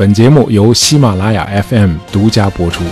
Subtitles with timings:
[0.00, 2.82] 本节目由喜马拉雅 FM 独家播出。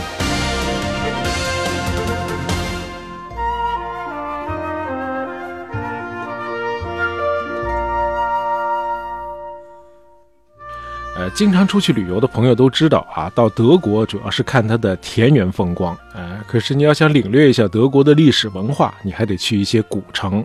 [11.17, 15.97] 呃，经常出去旅游的朋友都知道啊，到德国主要是看它的田园风光。
[16.13, 20.45] 呃，可是你要想领略一下德国的历史文化，你还得去一些古城。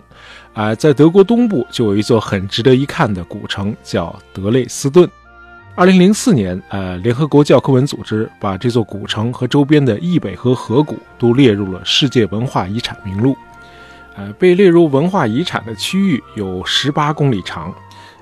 [0.54, 5.06] 啊，在德国东部就有一座很值得一看的古城，叫德累斯顿。
[5.76, 13.36] 二零零四年，呃，联合国教科文组织把这座古城和周边的易北河河谷都列入了世界文化遗产名录。
[14.14, 17.74] 呃，被列入文化遗产的区域有十八公里长。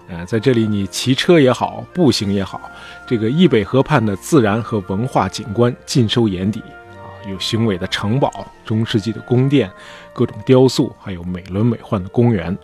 [0.09, 2.59] 呃，在这里你骑车也好，步行也好，
[3.07, 9.71] 这个易北河畔的自然和文化景观尽收眼底啊，有雄伟的城堡、中世纪的宫殿、
[10.15, 12.57] 各种雕塑，还有美轮美奂的公园。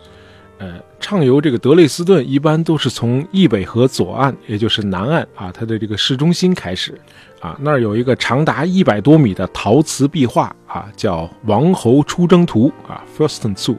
[0.59, 7.01] 呃，畅游这个德累斯顿一般都是从易北河左岸，也就是南岸啊，它的这个市中心开始
[7.41, 13.77] 啊，那儿有一个长达一百多米的陶瓷壁画啊，叫《王侯出征图》啊，Fürstenzug。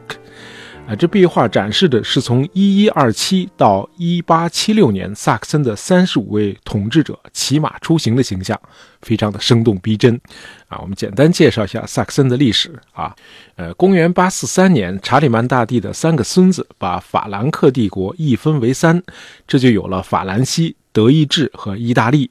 [0.90, 8.60] 啊，这壁画展示的是从一一二七到一八七六年萨克森的三十五位统治者骑马出行的形象，
[9.02, 10.20] 非常的生动逼真。
[10.66, 13.14] 啊，我们简单介绍一下萨克森的历史啊。
[13.54, 19.00] 呃，公元八四三年，查理曼大帝的三个孙子把法兰克帝国一分为三，
[19.46, 22.28] 这就有了法兰西、德意志和意大利。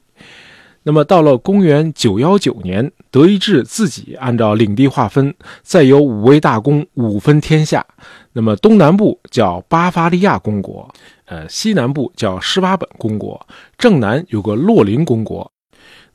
[0.82, 7.84] 那么到了公元九幺九年，德意志自己按照领地划分，再由五位大公五分天下。
[8.32, 10.90] 那么东南部叫巴伐利亚公国，
[11.26, 15.52] 呃，西南部叫施瓦本公国，正南有个洛林公国。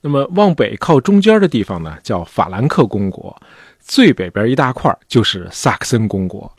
[0.01, 3.35] 那么往北靠中间的地方呢，叫法兰克公国，
[3.79, 6.51] 最北边一大块就是萨克森公国。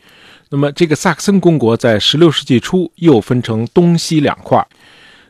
[0.48, 4.64] 那么这个萨克森公国在十六世纪初又分成东西两块。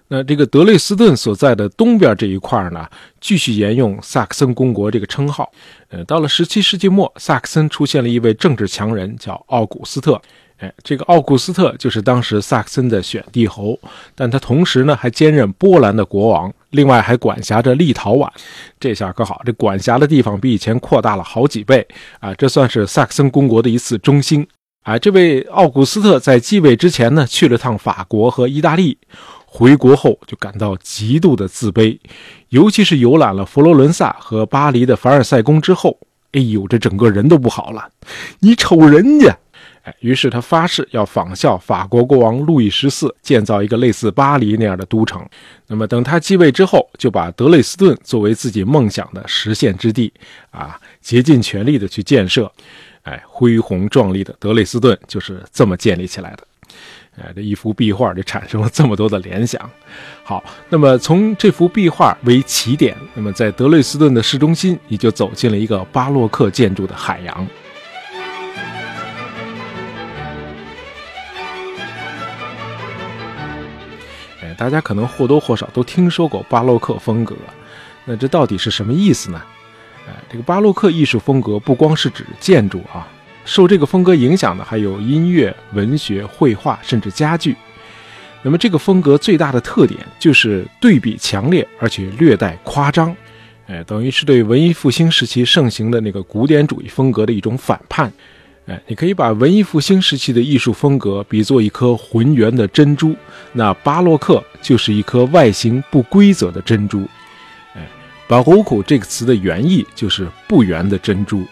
[0.09, 2.89] 那这个德累斯顿所在的东边这一块呢，
[3.21, 5.51] 继续沿用萨克森公国这个称号。
[5.89, 10.21] 呃，到了十七世纪末，萨克森出现了一位政治强人，叫奥古斯特。
[10.59, 13.79] 哎，这个奥古斯特就是当时萨克森的选帝侯，
[14.15, 18.27] 但他同时呢还兼任波兰的国王，另外还管辖着立陶宛。
[18.81, 21.87] 这下可好，这管辖的地方比以前扩大了好几倍
[22.21, 22.33] 啊！
[22.35, 24.47] 这算是萨克森公国的一次中兴。
[24.85, 28.97] 啊，这位奥古斯特在继位之前呢，去了趟法国和意大利。
[29.57, 31.99] 回国后就感到极度的自卑，
[32.51, 35.99] 尤其是游览了佛罗伦萨和巴黎的凡尔赛宫之后，
[36.33, 37.89] 哎呦，这整个人都不好了。
[38.41, 39.35] 你瞅人家，
[39.85, 45.27] 哎，于是他发誓要仿效法国国王路易十四，建造一个类似巴黎那样的都城。
[45.67, 50.13] 那么等他继位之后，就把德累斯顿作为自己梦想的实现之地，
[50.51, 52.53] 啊，竭尽全力的去建设。
[53.05, 56.47] 哎，恢宏壮丽的德累斯顿就是这么建立起来的。
[57.19, 59.71] 哎，这一幅壁画就产生了这么多的联想。
[60.23, 67.47] 好，那么从这幅壁画为起点，那么在德累斯顿的市中心，你就走进了一个巴洛克建筑的海洋。
[74.43, 77.35] 哎，大家可能或多或少都听说过巴洛克风格，
[78.05, 79.43] 那这到底是什么意思呢？
[80.07, 83.09] 哎，这个巴洛克艺术风格不光是指建筑啊。
[83.47, 87.57] 受这个风格影响的还有音乐、文学、绘画，甚至家具。
[88.43, 93.17] 那么，这个风格最大的特点就是对比强烈，而且略带夸张。
[93.67, 98.13] 哎，等于是对文艺复兴时期盛行的那个古典主义风格的一种反叛。
[98.67, 103.17] 哎，你可以把文艺复兴时期的艺术风格比作一颗浑圆的珍珠，
[103.53, 107.05] 那巴洛克就是一颗外形不规则的珍珠。
[107.75, 107.83] 哎，
[108.29, 111.45] 巴洛克这个词的原意就是不圆的珍珠。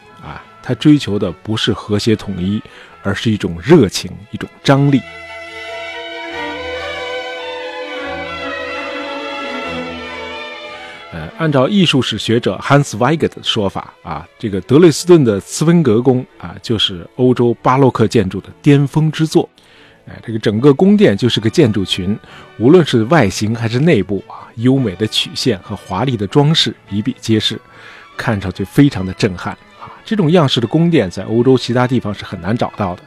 [0.67, 2.59] 他追求的不是和谐统一，
[3.03, 4.99] 而是一种热情，一种张力。
[11.13, 19.47] 呃，按照艺术史学者 Hans w e i g e 的说法啊，这个德累斯顿的茨温格宫啊，就是欧洲巴洛克建筑的巅峰之作。
[20.07, 22.19] 哎，这个整个宫殿就是个建筑群，
[22.59, 27.61] 无论是外形还是内部啊，优美的曲线和华丽的装饰比比皆是，
[28.17, 29.57] 看上去非常的震撼。
[30.05, 33.03] 这种样式的宫殿在欧洲其他地方是很难找到的，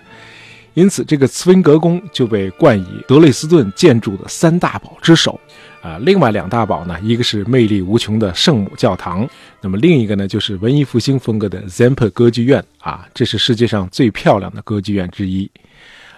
[0.74, 5.40] 因此这个茨温格宫就被冠以德累斯顿建筑的三大宝之首。
[5.82, 9.30] 啊，另外两大宝呢，一个是魅力无穷的圣母教堂，
[9.62, 12.62] 那么另一个呢就是文艺复兴风格的 Zemper 歌剧院。
[12.80, 15.50] 啊，这是世界上最漂亮的歌剧院之一。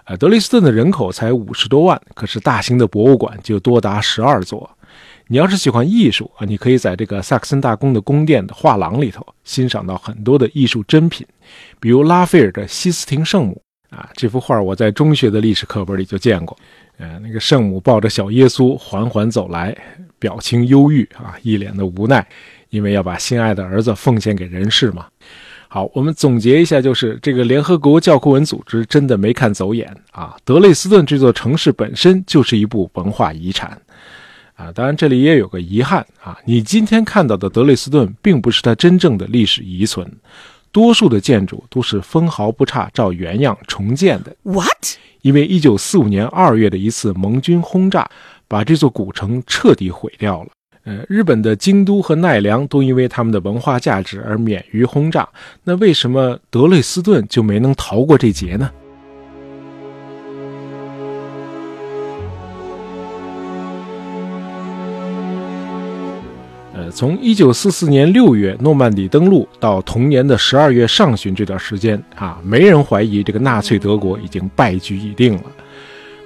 [0.06, 4.68] 呃，德累斯顿的人口才五十多万，可是大型的博物馆就多达十二座。
[5.31, 11.26] 你要是喜欢艺术啊，你可以在这个萨克森大公的宫殿的画廊里头欣赏到很多的艺术珍品，
[11.80, 13.62] 比如拉斐尔的西斯廷圣母
[13.92, 16.58] 啊，这幅画我在中学的历史课本里就见过。
[16.98, 19.78] 呃，那个圣母抱着小耶稣缓缓走来，
[20.18, 22.28] 表情忧郁啊，一脸的无奈，
[22.72, 25.06] 因为要把心爱的儿子奉献给人世嘛。
[25.68, 30.36] 好，我们总结一下，就是这个联合国教科文组织真的没看走眼啊。
[30.44, 33.80] 德累斯顿这座城市本身就是一部文化遗产
[34.59, 34.71] 啊。
[34.73, 40.06] 当然，这里也有个遗憾啊，你今天看到的德累斯顿并不是它真正的历史遗存。
[40.71, 44.35] 多数的建筑都是分毫不差照原样重建的。
[44.44, 44.97] What？
[45.23, 48.07] 因为一九四五年二月的一次盟军轰炸，
[48.47, 50.50] 把这座古城彻底毁掉了。
[50.83, 55.27] 呃，日本的京都和奈良都因为他们的文化价值而免于轰炸，
[55.63, 58.69] 那为什么德累斯顿就没能逃过这劫呢？
[66.91, 75.44] 从一九四四年六月诺曼底登陆到同年的十二月上旬这段时间啊，没人怀疑这个纳粹德国已经败局已定了。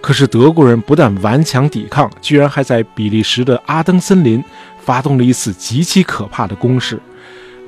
[0.02, 4.44] 可是德国人不但顽强抵抗，居然还在比利时的阿登森林
[4.80, 7.00] 发动了一次极其可怕的攻势。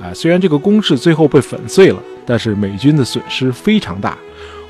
[0.00, 4.18] 啊，虽然这个攻势最后被粉碎了，但是美军的损失非常大，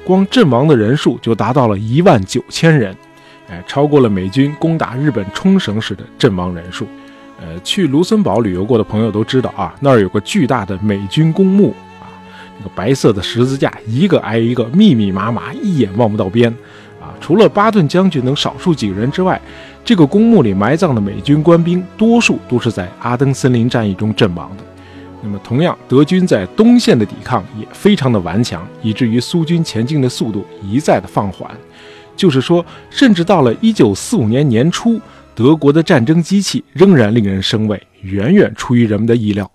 [0.04, 2.96] 光阵亡的人数就达到了一万九千人，
[3.50, 6.86] 哎，超过了美军攻打日本冲绳时的阵亡人数。
[7.38, 12.08] 呃，去卢森堡旅游过的朋友都知道啊，那儿有个巨大的美军公墓啊，
[12.58, 16.50] 那个白色的十字架一个挨一个，密密麻麻，一眼望不到边
[16.98, 17.12] 啊。
[17.20, 19.38] 除了巴顿将军等少数几个人之外，
[19.84, 24.64] 这个公墓里埋葬的美军官兵，多数都是在阿登森林战役中阵亡的。
[25.22, 31.50] 那么，同样，德军在东线的抵抗也非常的顽强，以至于苏军前进的速度一再的放缓。
[32.16, 34.98] 就是说，甚至到了一九四五年年初。
[35.36, 39.48] 德国的战争机器仍然令人生畏，远远出于人们的意料。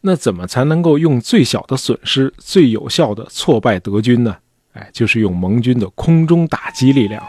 [0.00, 4.36] 那怎么才能够用最小的损失、最有效的挫败德军呢？
[4.72, 7.22] 哎，就是用盟军的空中打击力量。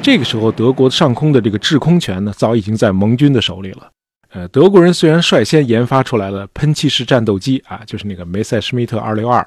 [0.00, 3.90] 这个时候，德国上空的这个制空权呢，早已经在盟军的手里了。
[4.30, 9.46] 呃，德国人虽然率先研发出来了喷气式战斗机啊，就是那个梅塞施密特二六二。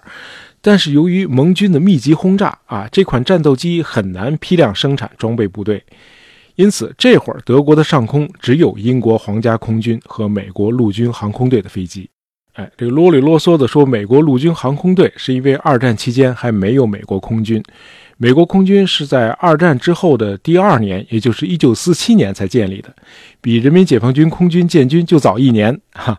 [0.66, 5.84] 但是由于盟军的密集轰炸啊，这款战斗机很难批量生产装备部队，
[6.56, 12.10] 因此这会儿德国的上空只有英国皇家空军和美国陆军航空队的飞机。
[12.54, 17.62] 哎，这个啰里啰嗦的说美国陆军航空队，是因为二战期间还没有美国空军。
[18.24, 22.96] 美国空军是在二战之后的第二年，也就是一九四七年才建立的，
[23.42, 25.78] 比人民解放军空军建军就早一年。
[25.92, 26.18] 哈，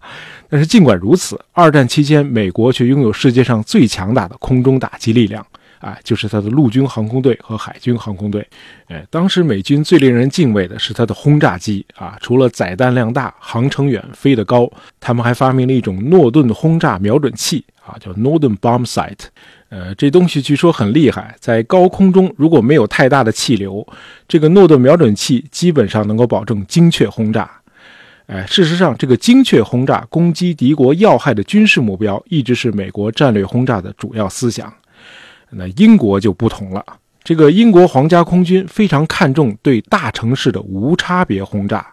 [0.51, 5.43] 但是尽管如此，二战期间美国却拥有世界上最强大的空中打击力量，
[5.79, 8.47] 啊，就是它的陆军航空队和海军航空队。
[8.89, 19.21] 哎，当时美军最令人敬畏的是它的轰炸机啊，除了载弹量大、航程远、飞得高，他们还发明了一种诺顿轰炸瞄准器啊，叫 Norden Bomb Sight。
[19.75, 23.85] 呃，这东西据说很厉害，在高空中如果没有太大的气流，
[24.29, 27.51] 这个诺顿瞄准器基本上能够保证精确轰炸。
[28.27, 34.73] 哎，事实上，这个精确轰炸攻击敌国要害的军事目标，一直是美国战略轰炸的主要思想。
[35.51, 36.85] 那英国就不同了，
[37.25, 41.85] 这个英国皇家空军非常看重对大城市的无差别轰炸，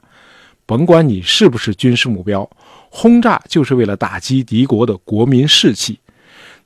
[0.67, 2.47] 甭管你是不是军事目标，
[2.91, 5.97] 轰炸就是为了打击敌国的国民士气。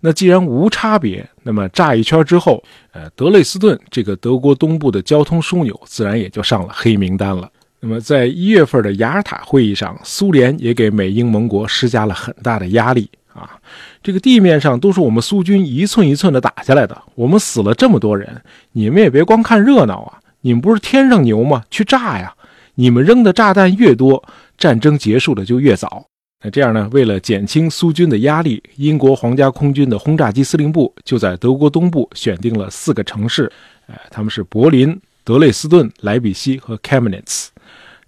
[0.07, 7.49] 那既然无差别，那么炸一圈之后，呃，德累斯顿这个德国东部的交通枢纽自然也就上了黑名单了。
[7.79, 13.59] 那么在一月份的雅尔塔会议上，苏联也给美英盟国施加了很大的压力啊。
[14.03, 18.39] 这个地面上都是我们苏军一寸一寸的打下来的，我们死了这么多人，
[18.73, 20.19] 你们也别光看热闹啊！
[20.41, 21.63] 你们不是天上牛吗？
[21.71, 22.31] 去炸呀！
[22.75, 24.23] 你们扔的炸弹越多，
[24.55, 26.05] 战争结束的就越早。
[26.45, 26.87] 那这样呢？
[26.93, 33.51] 为了减轻苏军的压力，英国皇家空军的轰炸机司令部就在德国东部选定了四个城市，
[33.87, 37.47] 哎，他们是柏林、德累斯顿、莱比锡和 Kamenitz。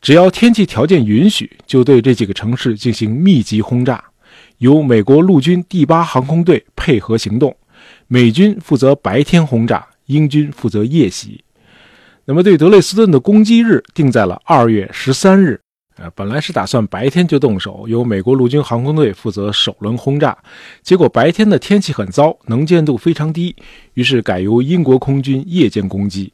[0.03, 4.03] 只要天气条件允许，就对这几个城市进行密集轰炸，
[4.59, 7.57] 由美国陆军第八航空队配合行动，
[8.05, 11.43] 美军负责白天轰炸，英军负责夜袭。
[12.25, 15.59] 那么，对德累斯顿的攻击日定在了二月十三日。
[15.99, 20.37] 呃，本来是打算白天就动手，由美国陆军航空队负责首轮轰炸，
[20.83, 23.55] 结果白天的天气很糟，能见度非常低，
[23.95, 26.31] 于是改由英国空军夜间攻击。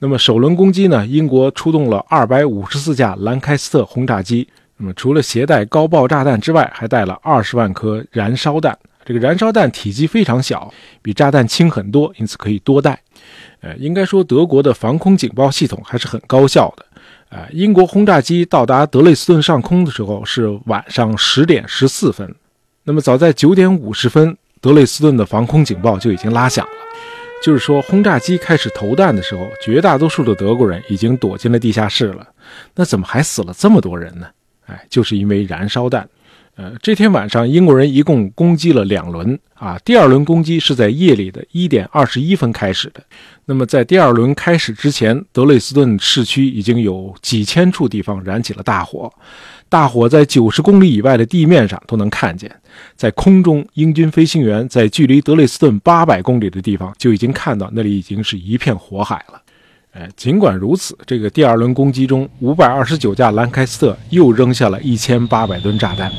[0.00, 1.06] 那么首轮攻击呢？
[1.06, 4.46] 英国出动了二百五十四架兰开斯特轰炸机，
[4.76, 8.76] 那么除了携带高爆炸弹之外，还带了二十万颗燃烧弹。
[9.04, 13.00] 这个燃烧弹体积非常小，比炸弹轻很多，因此可以多带。
[13.60, 16.84] 呃，应该说德国的防空警报系统还是很高效的。
[17.28, 22.34] 啊，英国轰炸机到达德累斯顿上空的时候是晚上十点十四分。
[22.84, 26.72] 那么早在九点五十分，德累斯顿的防空警报就已经拉响了。
[27.42, 32.26] 就是说，轰炸机开始投弹的时候，绝大多数的德国人已经躲进了地下室了。
[32.74, 34.26] 那怎么还死了这么多人呢？
[34.66, 36.08] 哎，就是因为燃烧弹。
[36.56, 39.78] 呃，这天晚上，英国人一共攻击了两轮啊。
[39.84, 43.02] 第二轮攻击是在夜里的一点二十一分开始的。
[43.44, 49.12] 那么，在第二轮开始之前，德累斯顿市区已经有几千处地方燃起了大火，
[49.68, 52.50] 大火在九十公里以外的地面上都能看见。
[52.94, 59.42] 在空中，英军飞行员在距离德累斯顿八百公里的地方就已经看到那里已经是一片火海了。
[59.92, 66.10] 哎，尽管如此，这个第二轮攻击中，五百二十九架兰开斯特又扔下了一千八百吨炸弹。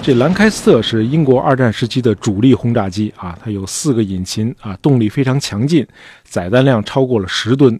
[0.00, 5.86] 这兰开斯特是英国二战时期的主力轰炸机啊，它有四个引擎啊，动力非常强劲，
[6.24, 7.78] 载弹量超过了十吨。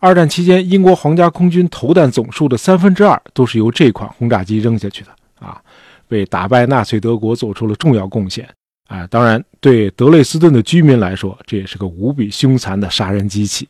[0.00, 5.62] 二战期间，英国皇家空军投弹总数的三分之二都是由这款轰炸机扔下去的啊，
[6.08, 8.48] 为打败纳粹德国做出了重要贡献
[8.88, 9.06] 啊。
[9.06, 13.68] 当然，对德累斯顿的居民来说，这也是个无比凶残的杀人机器。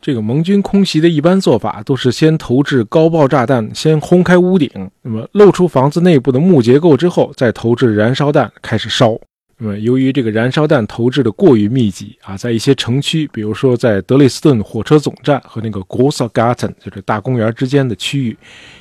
[0.00, 4.70] 这个盟军空袭的一般做法都是先投掷高爆炸弹，先轰开屋顶，
[5.02, 9.18] 那么露出房子内部的木结构之后，再投掷燃烧弹开始烧。
[9.58, 18.36] 那么由于这个燃烧弹投掷的过于密集啊，在一些城区，比如说在德累斯顿火车总站和那个 Großgarten 就是大公园之间的区域，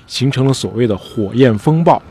[0.06, 2.04] 形成了所谓的火焰风暴。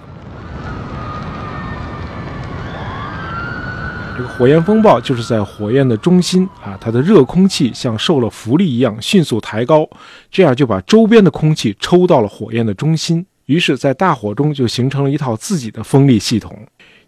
[4.16, 9.88] 这个火焰风暴就是在火焰的中心啊，它的热空气像受了浮力一样迅速抬高，
[10.30, 16.56] 这样就把周边的空气抽到了火焰的中心，于是，在大火中就形成了一套自己的风力系统。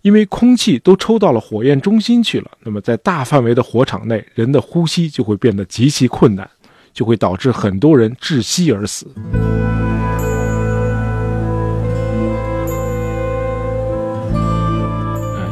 [0.02, 6.48] 因为空气都抽到了火焰中心去了，那么在大范围的火场内，人的呼吸就会变得极其困难，
[6.92, 9.06] 就会导致很多人窒息而死。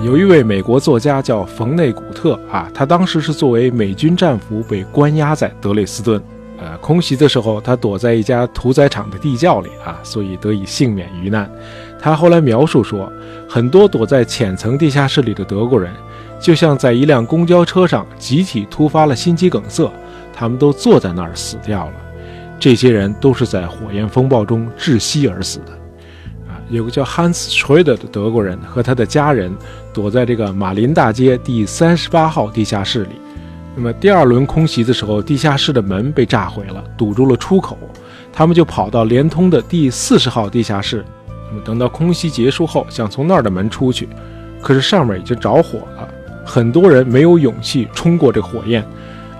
[0.04, 6.22] 有一位美国作家叫冯内古特啊，他当时是作为美军战俘被关押在德累斯顿。
[6.58, 11.50] 呃，空袭的时候，他躲在一家屠宰场的地窖里啊，所以得以幸免于难。
[11.98, 13.10] 他后来描述说，
[13.48, 15.90] 很多躲在浅层地下室里的德国人，
[16.38, 19.90] 就像在一辆公交车上集体突发了心肌梗塞，
[20.34, 21.94] 他们都坐在那儿死掉了。
[22.60, 25.72] 这些人都是在火焰风暴中窒息而死的。
[26.74, 29.54] 有个叫 Hans Schroeder 的德国人和他的家人
[29.92, 33.10] 躲在这个马林大街第三十八号地下室里。
[33.76, 37.78] 那么第二轮空袭的时候，地下室的门被炸毁了，堵住了出口。
[38.32, 41.04] 他们就跑到连通的第四十号地下室。
[41.48, 44.08] 那么等到空袭结束后，想从那儿的门出去，
[44.60, 46.08] 可是上面已经着火了。
[46.44, 48.82] 很多人没有勇气冲过这火焰。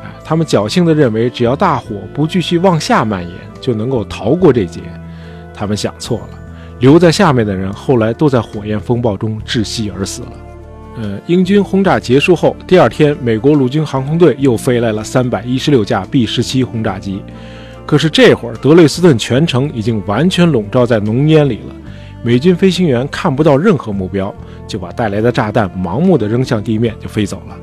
[0.03, 4.81] 哎，他们侥幸地认为，只要大火不继续往下蔓延，就能够逃过这劫。
[5.53, 6.44] 他们想错了。
[6.85, 10.33] 留在下面的人后来都在火焰风暴中窒息而死了。
[10.99, 17.23] 呃，英军轰炸结束后，第二天，美国陆军航空队又飞来了三百一十六架 B 十七轰炸机。
[17.87, 21.75] 可是这会儿，德累斯顿全城已经完全笼罩在浓烟里了，
[22.23, 24.33] 美军飞行员看不到任何目标，
[24.69, 27.57] 就把带来的炸弹盲目的扔向地面就飞走了。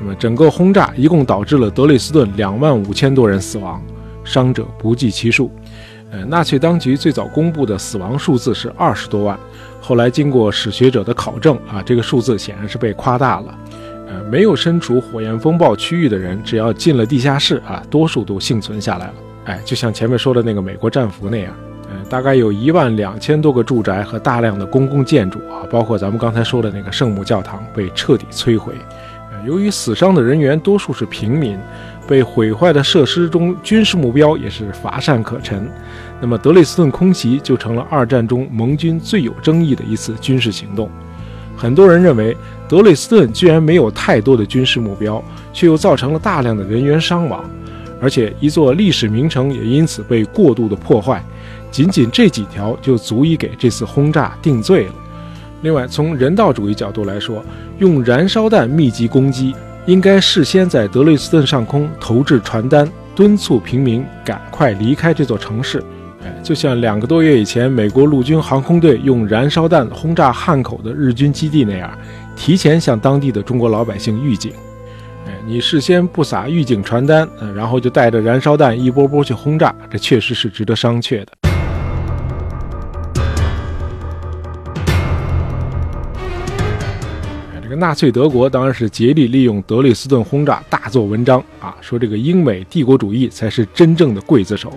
[0.00, 3.80] 那么，整个轰炸一共导致了德累斯顿两万五千多人死亡，
[4.24, 5.52] 伤者不计其数。
[6.24, 9.38] 纳粹当局最早公布的死亡数字是二十多万，
[9.80, 13.58] 后来经过史学者的考证啊，这个数字显然是被夸大了。
[14.08, 19.14] 呃，没有身处火焰风暴区域的人，只要进了地下室啊，多数都幸存下来了。
[19.46, 21.52] 哎，就像前面说的那个美国战俘那样，
[21.90, 28.74] 呃，大概有一万两千多个住宅和大量的公共建筑啊，包括咱们刚才说的那个圣母教堂被彻底摧毁。
[29.32, 31.58] 呃，由于死伤的人员多数是平民。
[32.08, 35.68] 被毁坏的设施中，军事目标也是乏善可陈。
[36.20, 40.90] 那么，德累斯顿空袭就成了二战中盟军最有争议的一次军事行动。
[41.56, 42.36] 很多人认为，
[42.68, 47.44] 德累斯顿居然没有太多的军事目标，却又造成了大量的人员伤亡，
[48.00, 51.22] 而且一座历史名城也因此被过度的破坏。
[51.70, 54.92] 仅仅这几条就足以给这次轰炸定罪了。
[55.62, 57.44] 另外，从人道主义角度来说，
[57.78, 59.54] 用燃烧弹密集攻击。
[59.84, 65.82] 应该事先在德累斯顿上空投掷传单，敦促平民赶快离开这座城市。
[66.22, 71.90] 哎，就像两个多月以前，美国陆军航空队用燃烧弹轰炸汉口的日军基地那样，
[72.34, 74.52] 提前向当地的中国老百姓预警。
[75.26, 81.32] 哎，你事先不撒预警传单，然后就带着燃烧弹一波波去轰炸，这确实是值得商榷的。
[87.62, 94.72] 这个纳粹德国当然是竭力利用德累斯顿轰炸大做文章啊，说这个英美帝国主义才是真正的刽子手。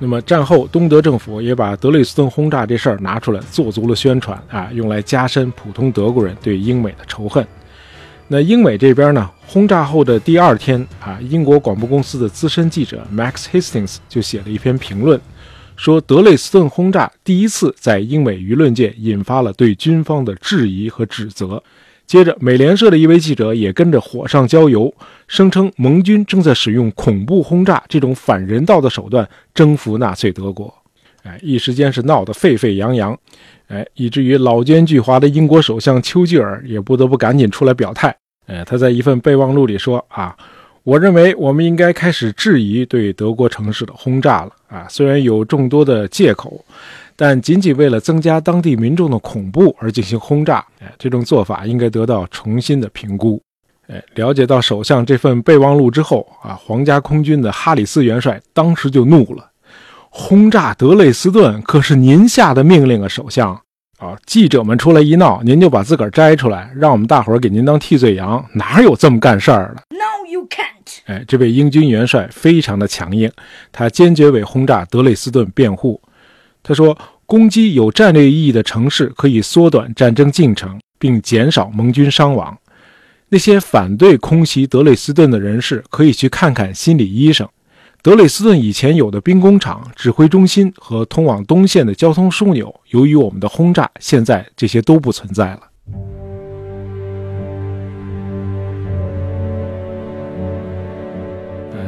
[0.00, 7.44] 那么战后，东德政府也把德累斯顿轰炸这事儿拿出来做足了宣传啊，用来加深普通德国人对英美的仇恨。
[8.28, 15.20] 那英美这边呢，轰炸后的第二天啊，英国广播公司的资深记者 Max Hastings 就写了一篇评论，
[15.74, 21.60] 说德累斯顿轰炸第一次在英美舆论界引发了对军方的质疑和指责。
[22.06, 24.94] 接着，美联社的一位记者也跟着火上浇油，
[25.28, 30.74] 声称盟军正在使用恐怖轰炸这种反人道的手段征服纳粹德国。
[31.22, 33.16] 哎，一时间是闹得沸沸扬扬，
[33.68, 38.16] 哎，以至于老奸巨猾的英国首相丘吉尔也不得不赶紧出来表态。
[38.46, 40.34] 哎，他在一份备忘录里说：“啊，
[40.82, 44.52] 我认为我们应该开始质疑对德国城市的轰炸了。
[44.68, 46.64] 啊，虽然有众多的借口。”
[47.20, 53.42] 但仅仅为了增加当地民众的恐怖而进行轰炸，哎，这种做法应该得到重新的评估。
[53.88, 59.50] 哎，了解到首相这份备忘录之后啊，皇家空军的哈里斯元帅当时就怒了
[60.10, 63.58] ：“轰炸德累斯顿可是您下的命令啊，首相！
[63.98, 70.66] 啊，记者们出来一闹，您就把自个儿摘出来，让我们大伙儿给您当替罪羊，哪有这么干事儿的？”No, you can't。
[71.06, 73.32] 哎，这位英军元帅非常的强硬，
[73.72, 75.98] 他坚决为轰炸德累斯顿辩护。
[76.62, 82.54] 他说：“攻击有战略意义的城市可以缩短战争进程，并减少盟军伤亡。
[83.30, 87.46] 那些反对空袭德累斯顿的人士可以去看看心理医生。
[88.02, 95.60] 德累斯顿以前有的兵工厂、指挥中心和通往东线的交通枢纽，由于我们的轰炸，现在这些都不存在了。”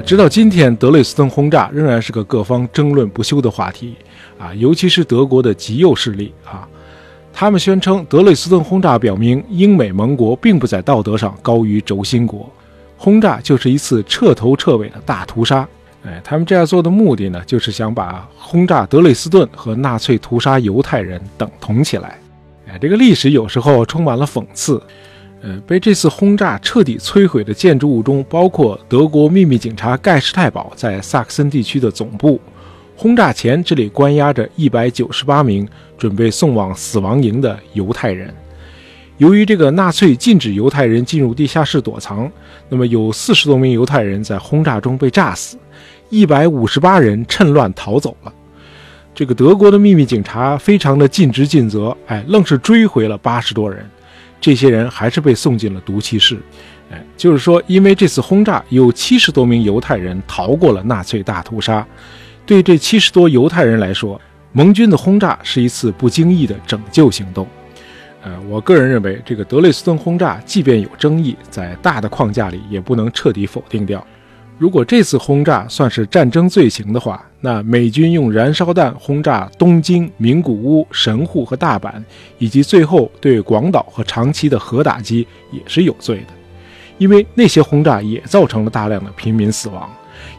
[0.04, 3.94] 直到今天，德累斯顿轰炸仍然是个各方争论不休的话题，
[4.38, 6.68] 啊，尤其是德国的极右势力啊，
[7.32, 12.50] 他们宣称德累斯顿轰炸表明英美盟国并不在道德上高于轴心国，
[12.99, 15.66] 轰炸就是一次彻头彻尾的大屠杀。
[16.02, 22.18] 哎，他们这样做的目的呢，就是想把轰炸德累斯顿和纳粹屠杀犹太人等同起来。
[22.66, 24.82] 哎，这个历史有时候充满了讽刺。
[25.42, 32.38] 呃，被这次轰炸彻底摧毁的建筑物中，包括德国秘密警察盖世太保在萨克森地区的总部。
[32.94, 35.66] 轰炸前，这里关押着一百九十八名
[36.00, 38.34] 准备送往死亡营的犹太人。
[39.18, 42.32] 由于这个纳粹禁止犹太人进入地下室躲藏，
[42.70, 45.58] 那么有四十多名犹太人在轰炸中被炸死，
[46.08, 48.32] 一百五十八人趁乱逃走了。
[49.14, 53.84] 这个德国的秘密警察非常的尽职尽责，哎，愣是追回了八十多人。
[54.40, 56.38] 这些人还是被送进了毒气室，
[56.90, 61.86] 哎，就是说，因为这次轰炸，有七十多名犹太人逃过了纳粹大屠杀。
[62.46, 64.18] 对这七十多犹太人来说，
[64.52, 67.46] 盟军的轰炸是一次不经意的拯救行动。
[68.22, 74.06] 呃，我个人认为，这个德累斯顿轰炸即便有争议，在大的框架里也不能彻底否定掉。
[74.58, 82.02] 如果这次轰炸算是战争罪行的话，那美军用燃烧弹轰炸东京、名古屋、神户和大阪，
[82.36, 86.34] 以及最后对广岛和长崎的核打击也是有罪的，
[87.00, 89.90] 因为那些轰炸也造成了大量的平民死亡。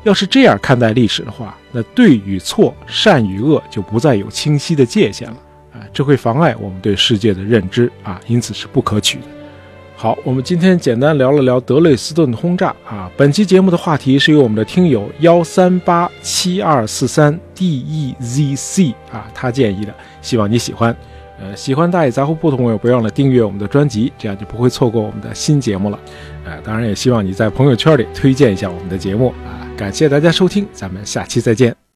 [0.04, 5.38] 要是这样看待历史的话，那对与错、善与恶就不再有清晰的界限了
[5.74, 5.82] 啊！
[5.92, 9.24] 这会妨碍我们对世界的认知啊，因此是不可取的。
[9.96, 13.10] 好，我们今天简单聊了聊德累斯顿的轰炸啊。
[13.18, 20.96] 本期节目的话题是由我们的听友幺三八七二四三 D E Z C 啊，他建议的，希望你喜欢。
[21.42, 26.00] 呃，喜欢大野杂货铺的朋友，不要忘了订阅我们的专辑，这样就不会错过我们的新节目了。
[26.46, 29.66] 呃，当然也希望你在朋友圈里推荐一下我们的节目啊。
[29.76, 31.81] 感谢大家收听，咱们下期再见。